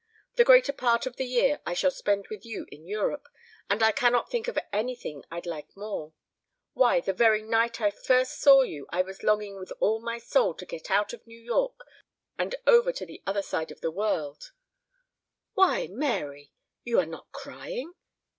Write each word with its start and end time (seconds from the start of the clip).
The 0.33 0.43
greater 0.43 0.73
part 0.73 1.05
of 1.05 1.17
the 1.17 1.27
year 1.27 1.59
I 1.63 1.75
shall 1.75 1.91
spend 1.91 2.29
with 2.29 2.43
you 2.43 2.65
in 2.71 2.87
Europe, 2.87 3.27
and 3.69 3.83
I 3.83 3.91
cannot 3.91 4.31
think 4.31 4.47
of 4.47 4.57
anything 4.73 5.23
I'd 5.29 5.45
like 5.45 5.77
more 5.77 6.13
why, 6.73 7.01
the 7.01 7.13
very 7.13 7.43
night 7.43 7.79
I 7.79 7.91
first 7.91 8.39
saw 8.41 8.63
you 8.63 8.87
I 8.89 9.03
was 9.03 9.21
longing 9.21 9.59
with 9.59 9.71
all 9.79 9.99
my 10.01 10.17
soul 10.17 10.55
to 10.55 10.65
get 10.65 10.89
out 10.89 11.13
of 11.13 11.27
New 11.27 11.39
York 11.39 11.81
and 12.35 12.55
over 12.65 12.91
to 12.91 13.05
the 13.05 13.21
other 13.27 13.43
side 13.43 13.69
of 13.69 13.81
the 13.81 13.91
world 13.91 14.53
Why, 15.53 15.85
Mary! 15.85 16.51
You 16.83 16.99
are 16.99 17.05
not 17.05 17.31
crying? 17.31 17.93